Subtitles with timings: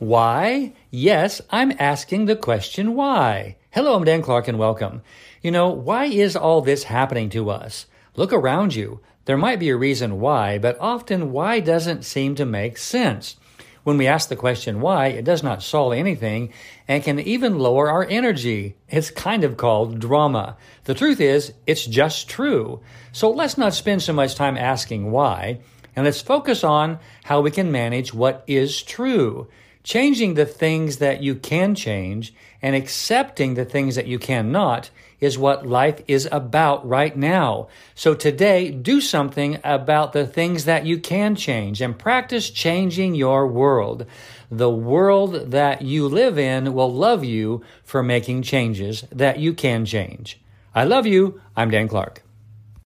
[0.00, 0.72] Why?
[0.90, 3.56] Yes, I'm asking the question why.
[3.70, 5.02] Hello, I'm Dan Clark and welcome.
[5.40, 7.86] You know, why is all this happening to us?
[8.16, 8.98] Look around you.
[9.26, 13.36] There might be a reason why, but often why doesn't seem to make sense.
[13.84, 16.52] When we ask the question why, it does not solve anything
[16.88, 18.74] and can even lower our energy.
[18.88, 20.56] It's kind of called drama.
[20.84, 22.80] The truth is, it's just true.
[23.12, 25.60] So let's not spend so much time asking why,
[25.94, 29.46] and let's focus on how we can manage what is true.
[29.84, 34.88] Changing the things that you can change and accepting the things that you cannot
[35.20, 37.68] is what life is about right now.
[37.94, 43.46] So today, do something about the things that you can change and practice changing your
[43.46, 44.06] world.
[44.50, 49.84] The world that you live in will love you for making changes that you can
[49.84, 50.40] change.
[50.74, 51.42] I love you.
[51.54, 52.23] I'm Dan Clark.